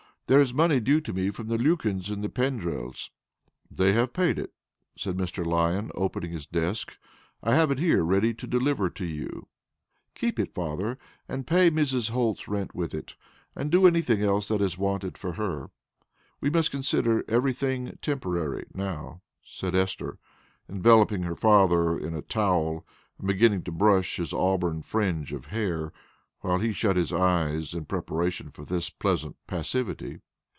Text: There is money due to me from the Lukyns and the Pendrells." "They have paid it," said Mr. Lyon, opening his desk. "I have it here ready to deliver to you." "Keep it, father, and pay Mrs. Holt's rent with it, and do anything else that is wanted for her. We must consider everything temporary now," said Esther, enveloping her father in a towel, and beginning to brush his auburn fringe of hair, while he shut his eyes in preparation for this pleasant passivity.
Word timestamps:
There 0.27 0.39
is 0.39 0.53
money 0.53 0.79
due 0.79 1.01
to 1.01 1.11
me 1.11 1.29
from 1.29 1.47
the 1.47 1.57
Lukyns 1.57 2.09
and 2.09 2.23
the 2.23 2.29
Pendrells." 2.29 3.09
"They 3.69 3.91
have 3.91 4.13
paid 4.13 4.39
it," 4.39 4.53
said 4.95 5.17
Mr. 5.17 5.45
Lyon, 5.45 5.91
opening 5.93 6.31
his 6.31 6.45
desk. 6.47 6.97
"I 7.43 7.53
have 7.53 7.69
it 7.69 7.79
here 7.79 8.01
ready 8.01 8.33
to 8.35 8.47
deliver 8.47 8.89
to 8.91 9.03
you." 9.05 9.49
"Keep 10.15 10.39
it, 10.39 10.53
father, 10.53 10.97
and 11.27 11.45
pay 11.45 11.69
Mrs. 11.69 12.11
Holt's 12.11 12.47
rent 12.47 12.73
with 12.73 12.93
it, 12.93 13.15
and 13.57 13.69
do 13.69 13.85
anything 13.85 14.23
else 14.23 14.47
that 14.47 14.61
is 14.61 14.77
wanted 14.77 15.17
for 15.17 15.33
her. 15.33 15.69
We 16.39 16.49
must 16.49 16.71
consider 16.71 17.25
everything 17.27 17.97
temporary 18.01 18.67
now," 18.73 19.23
said 19.43 19.75
Esther, 19.75 20.17
enveloping 20.69 21.23
her 21.23 21.35
father 21.35 21.97
in 21.97 22.13
a 22.15 22.21
towel, 22.21 22.87
and 23.17 23.27
beginning 23.27 23.63
to 23.63 23.71
brush 23.73 24.15
his 24.15 24.31
auburn 24.31 24.81
fringe 24.83 25.33
of 25.33 25.47
hair, 25.47 25.91
while 26.43 26.57
he 26.57 26.73
shut 26.73 26.95
his 26.95 27.13
eyes 27.13 27.75
in 27.75 27.85
preparation 27.85 28.49
for 28.49 28.65
this 28.65 28.89
pleasant 28.89 29.35
passivity. 29.45 30.17